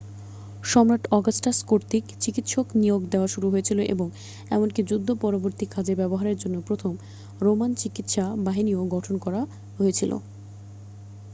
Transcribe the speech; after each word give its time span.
সম্রাট 0.63 1.03
অগাস্টাস 1.11 1.57
কর্তৃক 1.69 2.05
চিকিৎসক 2.21 2.67
নিয়োগ 2.75 3.01
দেয়া 3.07 3.27
শুরু 3.33 3.47
হয়েছিল 3.49 3.79
এবং 3.93 4.07
এমনকি 4.51 4.81
যুদ্ধ 4.89 5.09
পরবর্তী 5.23 5.65
কাজে 5.67 5.93
ব্যবহারের 5.95 6.37
জন্য 6.41 6.57
প্রথম 6.67 6.93
রোমান 7.41 7.71
চিকিৎসা 7.81 8.25
বাহিনীও 8.45 8.81
গঠন 8.95 9.15
করা 9.25 9.41
হয়েছিল 9.79 10.11